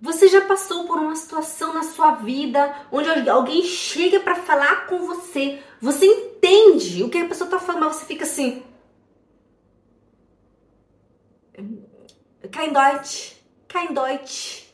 Você 0.00 0.28
já 0.28 0.42
passou 0.42 0.86
por 0.86 0.98
uma 0.98 1.16
situação 1.16 1.74
na 1.74 1.82
sua 1.82 2.12
vida 2.12 2.86
onde 2.92 3.28
alguém 3.28 3.64
chega 3.64 4.20
para 4.20 4.36
falar 4.36 4.86
com 4.86 5.06
você, 5.06 5.60
você 5.80 6.06
entende 6.06 7.02
o 7.02 7.08
que 7.08 7.18
a 7.18 7.26
pessoa 7.26 7.50
tá 7.50 7.58
falando, 7.58 7.86
mas 7.86 7.96
você 7.96 8.04
fica 8.04 8.24
assim. 8.24 8.62
Kein 12.52 12.72
Deutsch, 12.72 13.36
kein 13.66 13.92
Deutsch. 13.92 14.68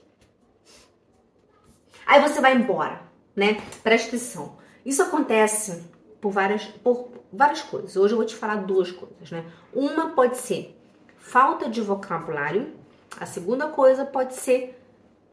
Aí 2.06 2.20
você 2.20 2.41
vai 2.41 2.54
embora, 2.54 3.02
né? 3.34 3.54
Presta 3.82 4.09
atenção. 4.09 4.59
Isso 4.84 5.02
acontece 5.02 5.82
por 6.20 6.30
várias, 6.30 6.64
por 6.64 7.09
várias 7.32 7.62
coisas. 7.62 7.96
Hoje 7.96 8.12
eu 8.12 8.18
vou 8.18 8.27
te 8.27 8.36
falar 8.36 8.56
duas 8.56 8.91
coisas, 8.91 9.30
né? 9.30 9.50
Uma 9.72 10.11
pode 10.11 10.36
ser 10.36 10.79
falta 11.16 11.68
de 11.68 11.80
vocabulário. 11.80 12.75
A 13.18 13.25
segunda 13.25 13.68
coisa 13.68 14.04
pode 14.04 14.34
ser 14.34 14.84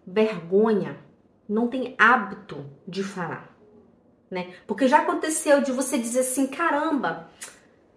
vergonha. 0.05 0.97
Não 1.47 1.67
tem 1.67 1.95
hábito 1.97 2.65
de 2.87 3.03
falar, 3.03 3.55
né? 4.29 4.53
Porque 4.65 4.87
já 4.87 4.99
aconteceu 4.99 5.61
de 5.61 5.71
você 5.71 5.97
dizer 5.97 6.21
assim, 6.21 6.47
caramba, 6.47 7.29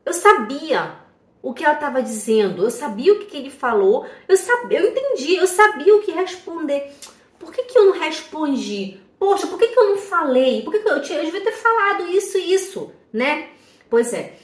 eu 0.05 0.13
sabia 0.13 0.97
o 1.41 1.53
que 1.53 1.63
ela 1.63 1.75
estava 1.75 2.03
dizendo, 2.03 2.65
eu 2.65 2.71
sabia 2.71 3.13
o 3.13 3.19
que, 3.19 3.27
que 3.27 3.37
ele 3.37 3.51
falou, 3.51 4.07
eu 4.27 4.37
sabia, 4.37 4.81
eu 4.81 4.91
entendi, 4.91 5.37
eu 5.37 5.47
sabia 5.47 5.95
o 5.95 6.01
que 6.01 6.11
responder. 6.11 6.93
Por 7.39 7.53
que, 7.53 7.65
que 7.65 7.79
eu 7.79 7.85
não 7.85 8.01
respondi? 8.01 8.99
Poxa, 9.19 9.47
por 9.47 9.59
que, 9.59 9.69
que 9.69 9.79
eu 9.79 9.91
não 9.91 9.99
falei? 9.99 10.63
Por 10.63 10.73
que, 10.73 10.81
que 10.81 10.89
eu, 10.89 11.03
tinha, 11.03 11.19
eu 11.19 11.25
devia 11.27 11.45
ter 11.45 11.53
falado 11.53 12.09
isso 12.09 12.39
e 12.39 12.53
isso, 12.55 12.93
né? 13.13 13.51
Pois 13.89 14.13
é, 14.13 14.37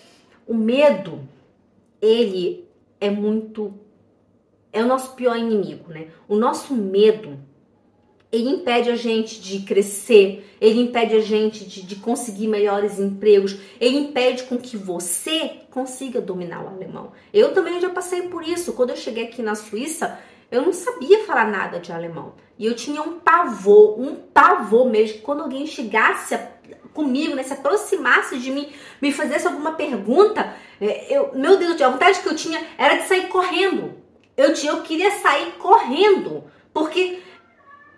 o 0.46 0.54
medo, 0.54 1.26
ele 2.00 2.68
é 3.00 3.10
muito. 3.10 3.74
É 4.72 4.82
o 4.82 4.86
nosso 4.86 5.14
pior 5.14 5.36
inimigo, 5.36 5.90
né? 5.92 6.10
O 6.28 6.36
nosso 6.36 6.74
medo, 6.74 7.38
ele 8.32 8.48
impede 8.48 8.90
a 8.90 8.96
gente 8.96 9.40
de 9.40 9.60
crescer, 9.60 10.48
ele 10.60 10.80
impede 10.80 11.16
a 11.16 11.20
gente 11.20 11.64
de, 11.64 11.82
de, 11.82 11.96
conseguir 11.96 12.46
melhores 12.46 12.98
empregos, 12.98 13.56
ele 13.80 13.98
impede 13.98 14.44
com 14.44 14.56
que 14.56 14.76
você 14.76 15.62
consiga 15.70 16.20
dominar 16.20 16.64
o 16.64 16.68
alemão. 16.68 17.12
Eu 17.34 17.52
também 17.52 17.80
já 17.80 17.90
passei 17.90 18.22
por 18.22 18.46
isso. 18.46 18.72
Quando 18.74 18.90
eu 18.90 18.96
cheguei 18.96 19.24
aqui 19.24 19.42
na 19.42 19.54
Suíça, 19.54 20.18
eu 20.50 20.62
não 20.62 20.72
sabia 20.72 21.24
falar 21.24 21.46
nada 21.46 21.80
de 21.80 21.92
alemão. 21.92 22.34
E 22.58 22.66
eu 22.66 22.74
tinha 22.74 23.02
um 23.02 23.18
pavor, 23.18 23.98
um 24.00 24.14
pavor 24.14 24.88
mesmo. 24.88 25.22
Quando 25.22 25.42
alguém 25.42 25.66
chegasse 25.66 26.38
comigo, 26.92 27.34
né, 27.34 27.42
se 27.42 27.52
aproximasse 27.52 28.38
de 28.38 28.50
mim, 28.50 28.68
me 29.00 29.12
fizesse 29.12 29.46
alguma 29.46 29.72
pergunta, 29.72 30.54
é, 30.80 31.06
eu, 31.16 31.32
meu 31.34 31.56
Deus, 31.56 31.80
a 31.80 31.88
vontade 31.88 32.20
que 32.20 32.28
eu 32.28 32.36
tinha 32.36 32.60
era 32.76 32.96
de 32.96 33.06
sair 33.08 33.28
correndo. 33.28 33.94
Eu, 34.36 34.52
tinha, 34.54 34.72
eu 34.72 34.82
queria 34.82 35.10
sair 35.10 35.52
correndo, 35.52 36.44
porque 36.72 37.19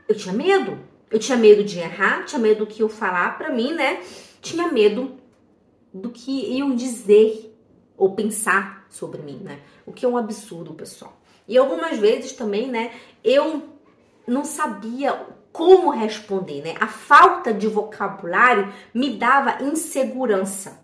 eu 0.08 0.14
tinha 0.14 0.34
medo. 0.34 0.78
Eu 1.11 1.19
tinha 1.19 1.36
medo 1.36 1.62
de 1.62 1.78
errar, 1.78 2.25
tinha 2.25 2.41
medo 2.41 2.64
do 2.64 2.67
que 2.67 2.83
eu 2.83 2.89
falar 2.89 3.36
para 3.36 3.50
mim, 3.50 3.75
né? 3.75 4.03
Tinha 4.41 4.69
medo 4.69 5.19
do 5.92 6.11
que 6.11 6.56
iam 6.56 6.75
dizer 6.75 7.55
ou 7.97 8.14
pensar 8.14 8.86
sobre 8.89 9.20
mim, 9.20 9.39
né? 9.42 9.61
O 9.84 9.92
que 9.92 10.06
é 10.06 10.08
um 10.08 10.17
absurdo, 10.17 10.73
pessoal. 10.73 11.20
E 11.47 11.58
algumas 11.58 11.98
vezes 11.98 12.33
também, 12.33 12.69
né, 12.69 12.92
eu 13.23 13.62
não 14.27 14.45
sabia 14.45 15.27
como 15.53 15.91
responder, 15.91 16.62
né? 16.62 16.75
A 16.80 16.86
falta 16.86 17.53
de 17.53 17.67
vocabulário 17.67 18.73
me 18.95 19.11
dava 19.11 19.62
insegurança. 19.62 20.80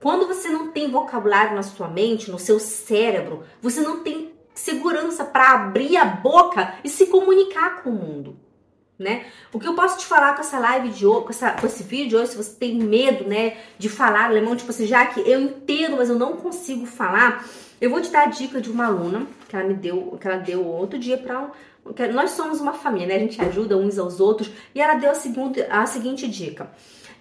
Quando 0.00 0.26
você 0.26 0.48
não 0.48 0.72
tem 0.72 0.90
vocabulário 0.90 1.54
na 1.54 1.62
sua 1.62 1.86
mente, 1.86 2.30
no 2.30 2.38
seu 2.38 2.58
cérebro, 2.58 3.44
você 3.60 3.80
não 3.80 4.02
tem 4.02 4.31
segurança 4.54 5.24
para 5.24 5.52
abrir 5.52 5.96
a 5.96 6.04
boca 6.04 6.74
e 6.84 6.88
se 6.88 7.06
comunicar 7.06 7.82
com 7.82 7.90
o 7.90 7.94
mundo. 7.94 8.36
Né? 8.98 9.26
O 9.52 9.58
que 9.58 9.66
eu 9.66 9.74
posso 9.74 9.98
te 9.98 10.06
falar 10.06 10.34
com 10.34 10.40
essa 10.40 10.58
live 10.58 10.90
de 10.90 11.04
hoje, 11.04 11.24
com, 11.24 11.30
essa, 11.30 11.50
com 11.52 11.66
esse 11.66 11.82
vídeo 11.82 12.10
de 12.10 12.16
hoje, 12.16 12.30
se 12.32 12.36
você 12.36 12.54
tem 12.54 12.76
medo, 12.76 13.26
né, 13.26 13.56
de 13.76 13.88
falar 13.88 14.26
alemão, 14.26 14.54
tipo 14.54 14.70
assim, 14.70 14.86
já 14.86 15.04
que 15.06 15.20
eu 15.28 15.40
entendo, 15.40 15.96
mas 15.96 16.08
eu 16.08 16.16
não 16.16 16.36
consigo 16.36 16.86
falar, 16.86 17.44
eu 17.80 17.90
vou 17.90 18.00
te 18.00 18.10
dar 18.10 18.24
a 18.24 18.26
dica 18.26 18.60
de 18.60 18.70
uma 18.70 18.86
aluna 18.86 19.26
que 19.48 19.56
ela 19.56 19.66
me 19.66 19.74
deu, 19.74 20.16
que 20.20 20.28
ela 20.28 20.36
deu 20.36 20.64
outro 20.64 20.98
dia 21.00 21.18
para 21.18 21.50
nós 22.12 22.30
somos 22.30 22.60
uma 22.60 22.72
família, 22.72 23.08
né? 23.08 23.16
A 23.16 23.18
gente 23.18 23.40
ajuda 23.42 23.76
uns 23.76 23.98
aos 23.98 24.20
outros. 24.20 24.50
E 24.74 24.80
ela 24.80 24.94
deu 24.94 25.10
a 25.10 25.14
seguinte, 25.14 25.60
a 25.68 25.84
seguinte 25.84 26.28
dica. 26.28 26.70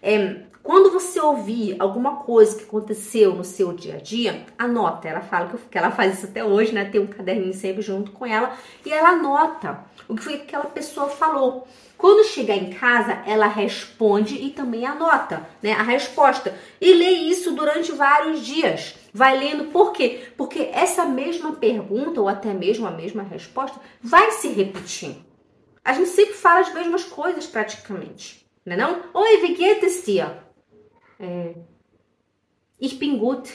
É, 0.02 0.42
quando 0.64 0.92
você 0.92 1.20
ouvir 1.20 1.76
alguma 1.80 2.18
coisa 2.18 2.56
que 2.56 2.64
aconteceu 2.64 3.36
no 3.36 3.44
seu 3.44 3.74
dia 3.74 3.96
a 3.96 3.98
dia, 3.98 4.46
anota. 4.58 5.08
Ela 5.08 5.22
fala 5.22 5.52
que 5.70 5.78
ela 5.78 5.92
faz 5.92 6.18
isso 6.18 6.28
até 6.28 6.44
hoje, 6.44 6.72
né? 6.72 6.86
Tem 6.86 7.02
um 7.02 7.08
caderninho 7.08 7.54
sempre 7.54 7.82
junto 7.82 8.12
com 8.12 8.26
ela 8.26 8.56
e 8.86 8.92
ela 8.92 9.10
anota 9.10 9.84
o 10.08 10.16
que 10.16 10.24
foi 10.24 10.38
que 10.38 10.44
aquela 10.44 10.66
pessoa 10.66 11.08
falou. 11.08 11.68
Quando 11.98 12.26
chegar 12.26 12.56
em 12.56 12.72
casa, 12.72 13.22
ela 13.28 13.48
responde 13.48 14.36
e 14.36 14.50
também 14.50 14.86
anota, 14.86 15.48
né, 15.62 15.74
a 15.74 15.84
resposta 15.84 16.54
e 16.80 16.94
lê 16.94 17.12
isso 17.12 17.52
durante 17.52 17.92
vários 17.92 18.44
dias. 18.44 18.96
Vai 19.14 19.38
lendo 19.38 19.66
por 19.66 19.92
quê? 19.92 20.28
Porque 20.36 20.70
essa 20.74 21.06
mesma 21.06 21.54
pergunta 21.54 22.20
ou 22.20 22.28
até 22.28 22.54
mesmo 22.54 22.88
a 22.88 22.92
mesma 22.92 23.22
resposta 23.24 23.80
vai 24.02 24.32
se 24.32 24.48
repetir. 24.48 25.16
A 25.86 25.94
gente 25.94 26.10
sempre 26.10 26.34
fala 26.34 26.62
as 26.62 26.74
mesmas 26.74 27.04
coisas 27.04 27.46
praticamente, 27.46 28.46
né 28.66 28.76
não? 28.76 29.02
Oi, 29.14 29.38
wie 29.42 29.56
geht? 29.56 30.51
É, 31.22 31.54
ich 32.80 32.98
bin 32.98 33.18
gut. 33.20 33.50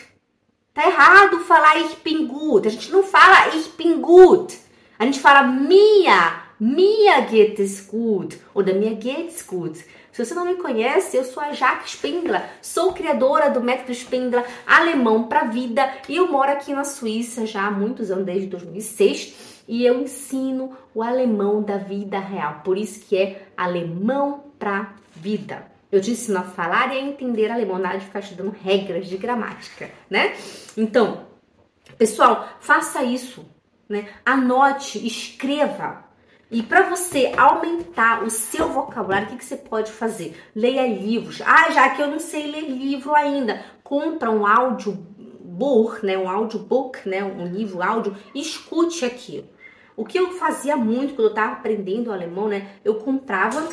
Tá 0.73 0.87
errado 0.87 1.41
falar 1.41 1.79
ich 1.81 1.97
bin 1.97 2.27
gut. 2.29 2.67
A 2.67 2.71
gente 2.71 2.93
não 2.93 3.03
fala 3.03 3.49
ich 3.57 3.69
bin 3.77 4.01
gut. 4.01 4.57
A 4.99 5.05
gente 5.05 5.21
fala 5.21 5.43
minha 5.43 6.47
Mia 6.59 7.21
geht 7.21 7.59
es 7.59 7.87
gut 7.87 8.39
oder 8.55 8.73
mir 8.75 8.97
geht's 8.97 9.43
gut. 9.47 9.85
Se 10.11 10.25
você 10.25 10.33
não 10.33 10.47
me 10.47 10.55
conhece, 10.55 11.15
eu 11.15 11.25
sou 11.25 11.43
a 11.43 11.53
Jaque 11.53 11.91
Spindler, 11.91 12.49
sou 12.63 12.95
criadora 12.95 13.51
do 13.51 13.61
método 13.61 13.93
Spindler 13.93 14.43
alemão 14.67 15.25
para 15.25 15.45
vida 15.45 15.87
e 16.09 16.17
eu 16.17 16.33
moro 16.33 16.51
aqui 16.51 16.73
na 16.73 16.85
Suíça 16.85 17.45
já 17.45 17.67
há 17.67 17.71
muitos 17.71 18.11
anos, 18.11 18.25
desde 18.25 18.47
2006, 18.47 19.65
e 19.69 19.85
eu 19.85 20.01
ensino 20.01 20.75
o 20.95 21.03
alemão 21.03 21.63
da 21.63 21.77
vida 21.77 22.19
real. 22.19 22.63
Por 22.65 22.79
isso 22.79 23.01
que 23.01 23.19
é 23.19 23.49
alemão 23.55 24.45
para 24.59 24.95
vida. 25.15 25.76
Eu 25.91 26.01
te 26.01 26.11
ensino 26.11 26.39
a 26.39 26.43
falar 26.43 26.95
e 26.95 26.99
a 26.99 27.03
entender 27.03 27.51
alemão, 27.51 27.79
nada 27.79 27.99
de 27.99 28.07
ficar 28.07 28.23
te 28.23 28.35
dando 28.35 28.51
regras 28.51 29.07
de 29.07 29.17
gramática, 29.17 29.91
né? 30.11 30.35
Então, 30.77 31.27
pessoal, 31.97 32.49
faça 32.61 33.03
isso, 33.03 33.49
né? 33.89 34.09
Anote, 34.25 35.05
escreva 35.07 36.07
e 36.49 36.63
para 36.63 36.89
você 36.89 37.33
aumentar 37.37 38.23
o 38.23 38.31
seu 38.31 38.69
vocabulário, 38.69 39.27
o 39.27 39.31
que, 39.31 39.39
que 39.39 39.45
você 39.45 39.57
pode 39.57 39.91
fazer? 39.91 40.37
Leia 40.55 40.87
livros. 40.87 41.43
Ah, 41.45 41.71
já 41.73 41.91
que 41.91 42.01
eu 42.01 42.07
não 42.07 42.21
sei 42.21 42.47
ler 42.47 42.69
livro 42.71 43.13
ainda, 43.15 43.65
compra 43.83 44.31
um 44.31 44.47
audiobook, 44.47 46.07
né, 46.07 46.17
um 46.17 46.29
audiobook, 46.29 47.09
né, 47.09 47.25
um 47.25 47.47
livro 47.47 47.83
áudio, 47.83 48.17
escute 48.33 49.05
aquilo. 49.05 49.49
O 49.97 50.05
que 50.05 50.19
eu 50.19 50.33
fazia 50.33 50.77
muito 50.77 51.15
quando 51.15 51.29
eu 51.29 51.31
estava 51.31 51.55
aprendendo 51.55 52.13
alemão, 52.13 52.47
né, 52.47 52.69
eu 52.85 52.95
comprava 52.97 53.69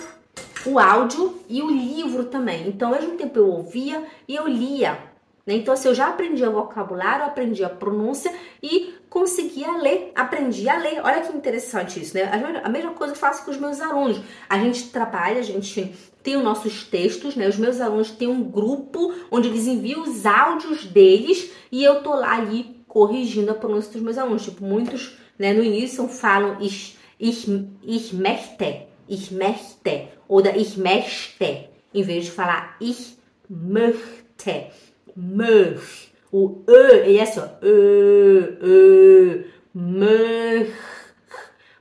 o 0.65 0.79
áudio 0.79 1.39
e 1.49 1.61
o 1.61 1.69
livro 1.69 2.25
também. 2.25 2.67
Então, 2.67 2.89
ao 2.89 2.95
mesmo 2.95 3.17
tempo 3.17 3.37
eu 3.39 3.47
ouvia 3.47 4.03
e 4.27 4.35
eu 4.35 4.47
lia. 4.47 5.13
Né? 5.45 5.55
Então, 5.55 5.73
assim, 5.73 5.89
eu 5.89 5.95
já 5.95 6.07
aprendi 6.07 6.43
o 6.43 6.51
vocabulário, 6.51 7.25
aprendi 7.25 7.63
a 7.63 7.69
pronúncia 7.69 8.33
e 8.61 8.93
conseguia 9.09 9.71
ler, 9.77 10.11
aprendi 10.15 10.67
a 10.69 10.77
ler. 10.77 11.01
Olha 11.03 11.21
que 11.21 11.35
interessante 11.35 12.01
isso, 12.01 12.15
né? 12.15 12.29
A 12.63 12.69
mesma 12.69 12.91
coisa 12.91 13.13
eu 13.13 13.17
faço 13.17 13.43
com 13.43 13.51
os 13.51 13.57
meus 13.57 13.81
alunos. 13.81 14.21
A 14.49 14.57
gente 14.57 14.89
trabalha, 14.89 15.39
a 15.39 15.43
gente 15.43 15.93
tem 16.23 16.37
os 16.37 16.43
nossos 16.43 16.85
textos, 16.85 17.35
né? 17.35 17.47
Os 17.47 17.57
meus 17.57 17.81
alunos 17.81 18.11
têm 18.11 18.29
um 18.29 18.43
grupo 18.43 19.13
onde 19.29 19.49
eles 19.49 19.67
enviam 19.67 20.03
os 20.03 20.25
áudios 20.25 20.85
deles 20.85 21.51
e 21.71 21.83
eu 21.83 22.01
tô 22.01 22.15
lá 22.15 22.37
ali 22.37 22.83
corrigindo 22.87 23.51
a 23.51 23.55
pronúncia 23.55 23.91
dos 23.91 24.01
meus 24.01 24.17
alunos. 24.17 24.45
Tipo, 24.45 24.63
muitos, 24.63 25.17
né, 25.37 25.51
no 25.51 25.63
início 25.63 26.07
falam 26.07 26.57
ich, 26.61 26.97
ich, 27.19 27.45
ich 27.83 28.13
möchte, 28.13 28.87
ich 29.09 29.31
möchte 29.31 30.07
ou 30.33 30.43
ich 30.55 30.77
möchte, 30.77 31.69
em 31.93 32.01
vez 32.01 32.25
de 32.25 32.31
falar 32.31 32.75
ich 32.81 33.17
möchte 33.47 34.71
möch. 35.15 36.11
O 36.31 36.63
e 36.67 37.17
é 37.17 37.21
assim, 37.21 37.39
ó. 37.39 37.47
Ö, 37.61 38.57
ö, 38.59 39.43
möch, 39.75 40.73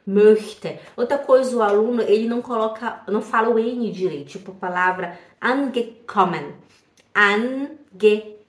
möchte. 0.07 0.79
Outra 0.95 1.17
coisa, 1.17 1.57
o 1.57 1.63
aluno, 1.63 2.03
ele 2.03 2.29
não 2.29 2.43
coloca, 2.43 3.03
não 3.09 3.23
fala 3.23 3.49
o 3.49 3.59
N 3.59 3.91
direito. 3.91 4.33
Tipo 4.33 4.53
a 4.53 4.55
palavra 4.55 5.19
angekommen. 5.41 6.55
Angekommen, 7.17 8.42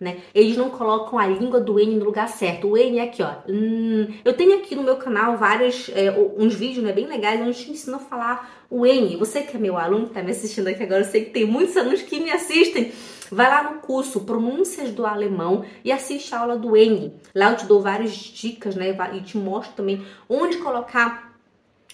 né? 0.00 0.18
Eles 0.34 0.56
não 0.56 0.70
colocam 0.70 1.18
a 1.18 1.26
língua 1.26 1.60
do 1.60 1.80
N 1.80 1.96
no 1.96 2.04
lugar 2.04 2.28
certo. 2.28 2.68
O 2.68 2.76
N 2.76 2.98
é 2.98 3.02
aqui, 3.02 3.22
ó. 3.22 3.32
Hum, 3.48 4.06
eu 4.24 4.34
tenho 4.34 4.56
aqui 4.58 4.74
no 4.74 4.82
meu 4.82 4.96
canal 4.96 5.36
vários, 5.36 5.90
é, 5.94 6.10
uns 6.36 6.54
vídeos, 6.54 6.84
né, 6.84 6.92
bem 6.92 7.06
legais, 7.06 7.40
onde 7.40 7.64
te 7.64 7.70
ensino 7.70 7.96
a 7.96 8.00
falar 8.00 8.66
o 8.70 8.86
N. 8.86 9.16
Você 9.16 9.42
que 9.42 9.56
é 9.56 9.60
meu 9.60 9.76
aluno, 9.78 10.08
que 10.08 10.14
tá 10.14 10.22
me 10.22 10.30
assistindo 10.30 10.68
aqui 10.68 10.82
agora, 10.82 11.00
eu 11.00 11.04
sei 11.04 11.24
que 11.24 11.30
tem 11.30 11.46
muitos 11.46 11.76
alunos 11.76 12.02
que 12.02 12.20
me 12.20 12.30
assistem 12.30 12.92
Vai 13.30 13.48
lá 13.48 13.62
no 13.64 13.80
curso 13.80 14.20
Pronúncias 14.20 14.90
do 14.90 15.06
Alemão 15.06 15.64
e 15.82 15.90
assiste 15.90 16.34
a 16.34 16.40
aula 16.40 16.56
do 16.56 16.76
N. 16.76 17.12
Lá 17.34 17.50
eu 17.50 17.56
te 17.56 17.66
dou 17.66 17.80
várias 17.80 18.12
dicas, 18.12 18.76
né? 18.76 18.96
E 19.14 19.20
te 19.22 19.36
mostro 19.36 19.74
também 19.74 20.06
onde 20.28 20.58
colocar 20.58 21.34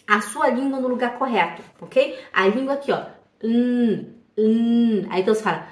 a 0.07 0.21
sua 0.21 0.49
língua 0.49 0.81
no 0.81 0.89
lugar 0.89 1.19
correto, 1.19 1.63
ok? 1.81 2.19
A 2.33 2.47
língua 2.47 2.75
aqui, 2.75 2.93
ó. 2.93 3.05
Hum, 3.43 4.07
hum. 4.37 5.07
Aí 5.09 5.23
então 5.23 5.35
você 5.35 5.43
fala 5.43 5.67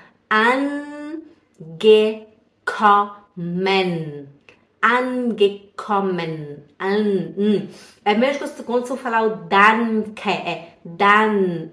angekommen. 1.60 4.28
Angekommen. 4.82 6.64
An, 6.78 7.34
hum. 7.36 7.68
É 8.04 8.14
mesmo 8.14 8.48
quando 8.64 8.86
você 8.86 8.96
falar 8.96 9.22
o 9.22 9.36
danke, 9.48 10.30
é 10.30 10.76
dan, 10.84 11.70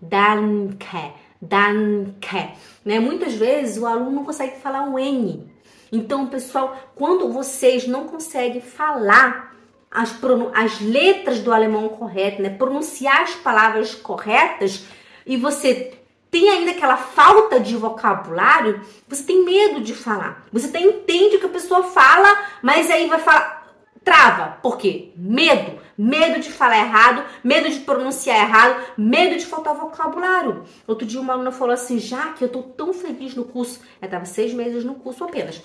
danke, 0.00 1.12
danke. 1.40 2.50
Né? 2.84 2.98
Muitas 2.98 3.34
vezes 3.34 3.76
o 3.76 3.86
aluno 3.86 4.10
não 4.10 4.24
consegue 4.24 4.58
falar 4.58 4.88
o 4.88 4.98
N. 4.98 5.52
Então, 5.92 6.26
pessoal, 6.26 6.76
quando 6.96 7.32
vocês 7.32 7.86
não 7.86 8.06
conseguem 8.06 8.60
falar 8.60 9.54
as, 9.94 10.12
as 10.52 10.80
letras 10.80 11.38
do 11.38 11.52
alemão 11.52 11.88
correto, 11.88 12.42
né? 12.42 12.50
Pronunciar 12.50 13.22
as 13.22 13.36
palavras 13.36 13.94
corretas 13.94 14.84
e 15.24 15.36
você 15.36 15.94
tem 16.34 16.50
ainda 16.50 16.72
aquela 16.72 16.96
falta 16.96 17.60
de 17.60 17.76
vocabulário, 17.76 18.80
você 19.06 19.22
tem 19.22 19.44
medo 19.44 19.80
de 19.80 19.94
falar. 19.94 20.44
Você 20.52 20.66
até 20.66 20.80
entende 20.80 21.36
o 21.36 21.38
que 21.38 21.46
a 21.46 21.48
pessoa 21.48 21.84
fala, 21.84 22.46
mas 22.60 22.90
aí 22.90 23.06
vai 23.06 23.20
falar 23.20 23.62
trava. 24.02 24.58
Por 24.60 24.76
quê? 24.76 25.12
Medo. 25.16 25.78
Medo 25.96 26.40
de 26.40 26.50
falar 26.50 26.78
errado, 26.78 27.24
medo 27.44 27.70
de 27.70 27.78
pronunciar 27.78 28.36
errado, 28.36 28.84
medo 28.98 29.36
de 29.36 29.46
faltar 29.46 29.76
vocabulário. 29.76 30.64
Outro 30.88 31.06
dia 31.06 31.20
uma 31.20 31.34
aluna 31.34 31.52
falou 31.52 31.72
assim, 31.72 32.00
já 32.00 32.32
que 32.32 32.42
eu 32.42 32.48
tô 32.48 32.64
tão 32.64 32.92
feliz 32.92 33.36
no 33.36 33.44
curso, 33.44 33.80
eu 34.02 34.10
tava 34.10 34.24
seis 34.24 34.52
meses 34.52 34.84
no 34.84 34.96
curso 34.96 35.22
apenas. 35.22 35.62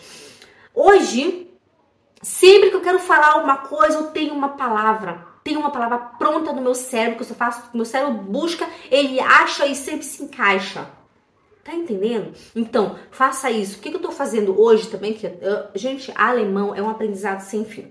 Hoje, 0.72 1.50
Sempre 2.22 2.70
que 2.70 2.76
eu 2.76 2.82
quero 2.82 3.00
falar 3.00 3.42
uma 3.42 3.58
coisa, 3.58 3.98
eu 3.98 4.08
tenho 4.08 4.34
uma 4.34 4.50
palavra. 4.50 5.26
Tenho 5.50 5.62
uma 5.62 5.72
palavra 5.72 5.98
pronta 5.98 6.54
no 6.54 6.62
meu 6.62 6.76
cérebro, 6.76 7.16
que 7.16 7.24
eu 7.24 7.28
só 7.28 7.34
faço, 7.34 7.72
meu 7.74 7.84
cérebro 7.84 8.22
busca, 8.22 8.70
ele 8.92 9.20
acha 9.20 9.66
e 9.66 9.74
sempre 9.74 10.06
se 10.06 10.22
encaixa. 10.22 10.88
Tá 11.64 11.74
entendendo? 11.74 12.34
Então, 12.56 13.00
faça 13.10 13.50
isso. 13.50 13.80
O 13.80 13.82
que, 13.82 13.90
que 13.90 13.96
eu 13.96 14.00
tô 14.00 14.12
fazendo 14.12 14.62
hoje 14.62 14.88
também? 14.90 15.16
Que, 15.16 15.26
eu, 15.26 15.64
gente, 15.74 16.14
alemão 16.14 16.76
é 16.76 16.84
um 16.84 16.90
aprendizado 16.92 17.40
sem 17.40 17.66
fim. 17.66 17.88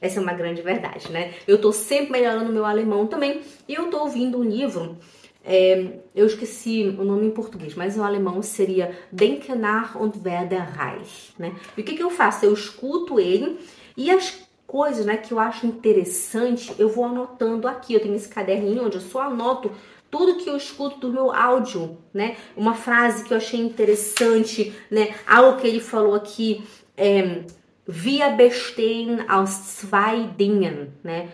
Essa 0.00 0.20
é 0.20 0.22
uma 0.22 0.32
grande 0.32 0.62
verdade, 0.62 1.12
né? 1.12 1.34
Eu 1.46 1.60
tô 1.60 1.70
sempre 1.70 2.12
melhorando 2.12 2.50
meu 2.50 2.64
alemão 2.64 3.06
também. 3.06 3.42
E 3.68 3.74
eu 3.74 3.90
tô 3.90 3.98
ouvindo 3.98 4.38
um 4.38 4.42
livro 4.42 4.96
é, 5.44 6.00
eu 6.14 6.26
esqueci 6.26 6.96
o 6.98 7.04
nome 7.04 7.26
em 7.26 7.30
português, 7.30 7.74
mas 7.74 7.96
o 7.98 8.02
alemão 8.02 8.42
seria 8.42 8.98
Denke 9.12 9.54
nach 9.54 9.96
und 9.96 10.18
werde 10.24 10.56
reich. 10.56 11.34
Né? 11.38 11.54
E 11.76 11.82
o 11.82 11.84
que, 11.84 11.94
que 11.94 12.02
eu 12.02 12.10
faço? 12.10 12.46
Eu 12.46 12.54
escuto 12.54 13.20
ele 13.20 13.58
e 13.96 14.10
as 14.10 14.45
coisas 14.66 15.06
né, 15.06 15.16
que 15.16 15.32
eu 15.32 15.38
acho 15.38 15.66
interessante, 15.66 16.74
eu 16.78 16.88
vou 16.88 17.04
anotando 17.04 17.68
aqui. 17.68 17.94
Eu 17.94 18.00
tenho 18.00 18.14
esse 18.14 18.28
caderninho 18.28 18.86
onde 18.86 18.96
eu 18.96 19.02
só 19.02 19.22
anoto 19.22 19.70
tudo 20.10 20.36
que 20.36 20.48
eu 20.48 20.56
escuto 20.56 20.98
do 20.98 21.12
meu 21.12 21.32
áudio, 21.32 21.98
né? 22.14 22.36
Uma 22.56 22.74
frase 22.74 23.24
que 23.24 23.32
eu 23.32 23.36
achei 23.36 23.60
interessante, 23.60 24.74
né? 24.90 25.14
Algo 25.26 25.60
que 25.60 25.66
ele 25.66 25.80
falou 25.80 26.14
aqui, 26.14 26.64
é, 26.96 27.42
Wir 27.88 28.36
bestehen 28.36 29.28
aus 29.28 29.78
zwei 29.78 30.28
Dingen, 30.36 30.92
né? 31.04 31.28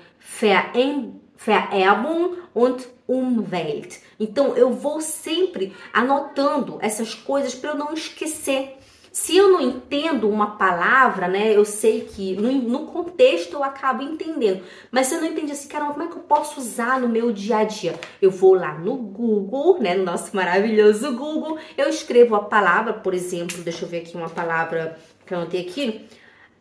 Vererbung 1.37 2.37
und 2.55 2.87
Umwelt. 3.09 4.01
Então 4.21 4.55
eu 4.55 4.71
vou 4.71 5.01
sempre 5.01 5.75
anotando 5.93 6.79
essas 6.81 7.15
coisas 7.15 7.55
para 7.55 7.71
eu 7.71 7.77
não 7.77 7.95
esquecer. 7.95 8.77
Se 9.13 9.37
eu 9.37 9.51
não 9.51 9.61
entendo 9.61 10.27
uma 10.27 10.57
palavra, 10.57 11.29
né, 11.29 11.55
eu 11.55 11.67
sei 11.67 12.01
que 12.01 12.35
no, 12.35 12.51
no, 12.51 12.87
contexto 12.87 13.53
eu 13.53 13.63
acabo 13.63 14.03
entendendo. 14.03 14.65
Mas 14.91 15.09
se 15.09 15.15
eu 15.15 15.21
não 15.21 15.29
entendi 15.29 15.53
assim, 15.53 15.69
caramba, 15.69 15.93
como 15.93 16.05
é 16.05 16.09
que 16.09 16.17
eu 16.17 16.23
posso 16.23 16.59
usar 16.59 16.99
no 16.99 17.09
meu 17.09 17.31
dia 17.31 17.59
a 17.59 17.65
dia? 17.65 17.95
Eu 18.23 18.31
vou 18.31 18.55
lá 18.55 18.73
no 18.73 18.97
Google, 18.97 19.79
né, 19.81 19.95
no 19.95 20.05
nosso 20.05 20.35
maravilhoso 20.35 21.15
Google, 21.15 21.59
eu 21.77 21.91
escrevo 21.91 22.35
a 22.35 22.41
palavra, 22.45 22.95
por 22.95 23.13
exemplo, 23.13 23.59
deixa 23.59 23.85
eu 23.85 23.89
ver 23.89 23.99
aqui 23.99 24.17
uma 24.17 24.31
palavra 24.31 24.99
que 25.27 25.35
eu 25.35 25.39
anotei 25.39 25.61
aqui. 25.61 26.07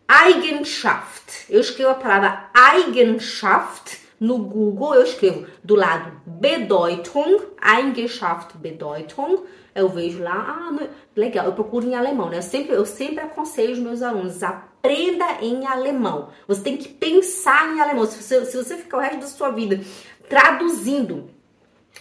Eigenschaft. 0.09 1.45
Eu 1.50 1.62
escrevo 1.62 1.92
a 1.92 1.95
palavra 1.95 2.50
Eigenschaft 2.54 4.01
no 4.21 4.38
Google 4.38 4.94
eu 4.94 5.01
escrevo 5.01 5.47
do 5.63 5.74
lado 5.74 6.21
Bedeutung, 6.27 7.39
Eigenschaft 7.59 8.56
Bedeutung, 8.56 9.45
eu 9.73 9.89
vejo 9.89 10.21
lá, 10.21 10.33
ah, 10.33 10.88
legal, 11.15 11.45
eu 11.45 11.53
procuro 11.53 11.88
em 11.88 11.95
alemão, 11.95 12.29
né? 12.29 12.38
Eu 12.38 12.41
sempre, 12.41 12.75
eu 12.75 12.85
sempre 12.85 13.21
aconselho 13.21 13.73
os 13.73 13.79
meus 13.79 14.01
alunos, 14.01 14.44
aprenda 14.44 15.25
em 15.41 15.65
alemão. 15.65 16.29
Você 16.47 16.62
tem 16.62 16.77
que 16.77 16.89
pensar 16.89 17.75
em 17.75 17.79
alemão. 17.79 18.06
Se 18.06 18.21
você, 18.21 18.45
se 18.45 18.57
você 18.57 18.77
ficar 18.77 18.97
o 18.97 19.01
resto 19.01 19.19
da 19.19 19.27
sua 19.27 19.50
vida 19.51 19.79
traduzindo 20.27 21.29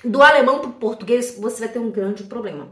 do 0.04 0.22
alemão 0.22 0.58
para 0.60 0.70
o 0.70 0.74
português, 0.74 1.36
você 1.38 1.60
vai 1.60 1.68
ter 1.68 1.78
um 1.78 1.90
grande 1.90 2.24
problema 2.24 2.68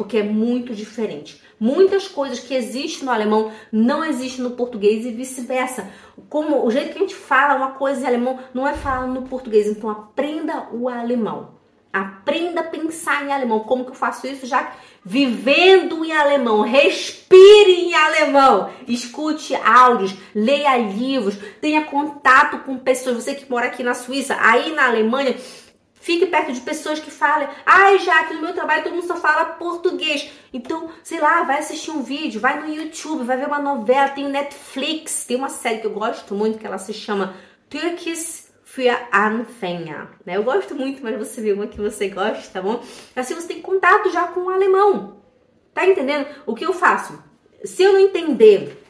porque 0.00 0.16
é 0.16 0.22
muito 0.22 0.74
diferente. 0.74 1.42
Muitas 1.60 2.08
coisas 2.08 2.40
que 2.40 2.54
existem 2.54 3.04
no 3.04 3.12
alemão 3.12 3.52
não 3.70 4.02
existem 4.02 4.42
no 4.42 4.52
português 4.52 5.04
e 5.04 5.10
vice-versa. 5.10 5.90
Como 6.26 6.64
o 6.64 6.70
jeito 6.70 6.92
que 6.92 6.96
a 6.96 7.02
gente 7.02 7.14
fala 7.14 7.54
uma 7.54 7.72
coisa 7.72 8.00
em 8.00 8.06
alemão 8.06 8.38
não 8.54 8.66
é 8.66 8.72
falar 8.72 9.06
no 9.06 9.28
português. 9.28 9.66
Então 9.66 9.90
aprenda 9.90 10.68
o 10.72 10.88
alemão. 10.88 11.59
Aprenda 11.92 12.60
a 12.60 12.64
pensar 12.64 13.24
em 13.24 13.32
alemão. 13.32 13.60
Como 13.60 13.84
que 13.84 13.90
eu 13.90 13.94
faço 13.94 14.26
isso? 14.26 14.46
Já 14.46 14.72
vivendo 15.04 16.04
em 16.04 16.12
alemão. 16.12 16.60
Respire 16.60 17.72
em 17.72 17.94
alemão. 17.94 18.70
Escute 18.86 19.54
áudios, 19.56 20.14
leia 20.34 20.76
livros, 20.76 21.36
tenha 21.60 21.84
contato 21.84 22.58
com 22.58 22.78
pessoas. 22.78 23.16
Você 23.16 23.34
que 23.34 23.50
mora 23.50 23.66
aqui 23.66 23.82
na 23.82 23.94
Suíça, 23.94 24.36
aí 24.40 24.72
na 24.72 24.86
Alemanha, 24.86 25.36
Fique 26.00 26.24
perto 26.24 26.50
de 26.50 26.62
pessoas 26.62 26.98
que 26.98 27.10
falem, 27.10 27.46
ai, 27.66 27.98
já 27.98 28.24
que 28.24 28.32
no 28.32 28.40
meu 28.40 28.54
trabalho 28.54 28.82
todo 28.82 28.94
mundo 28.94 29.06
só 29.06 29.16
fala 29.16 29.44
português. 29.44 30.30
Então, 30.50 30.88
sei 31.04 31.20
lá, 31.20 31.42
vai 31.42 31.58
assistir 31.58 31.90
um 31.90 32.02
vídeo, 32.02 32.40
vai 32.40 32.58
no 32.58 32.74
YouTube, 32.74 33.22
vai 33.22 33.36
ver 33.36 33.46
uma 33.46 33.58
novela, 33.58 34.08
tem 34.08 34.24
o 34.24 34.30
Netflix, 34.30 35.26
tem 35.26 35.36
uma 35.36 35.50
série 35.50 35.80
que 35.80 35.86
eu 35.86 35.92
gosto 35.92 36.34
muito 36.34 36.58
que 36.58 36.66
ela 36.66 36.78
se 36.78 36.94
chama 36.94 37.36
Turkish 37.68 38.39
für 38.70 38.96
Anfänger. 39.12 40.06
Né? 40.24 40.36
Eu 40.36 40.44
gosto 40.44 40.76
muito, 40.76 41.02
mas 41.02 41.18
você 41.18 41.40
viu 41.40 41.56
uma 41.56 41.66
que 41.66 41.80
você 41.80 42.08
gosta, 42.08 42.52
tá 42.52 42.62
bom? 42.62 42.80
Assim 43.16 43.34
você 43.34 43.48
tem 43.48 43.60
contato 43.60 44.12
já 44.12 44.28
com 44.28 44.42
o 44.42 44.48
alemão. 44.48 45.16
Tá 45.74 45.84
entendendo? 45.84 46.26
O 46.46 46.54
que 46.54 46.64
eu 46.64 46.72
faço? 46.72 47.20
Se 47.64 47.82
eu 47.82 47.94
não 47.94 47.98
entender 47.98 48.80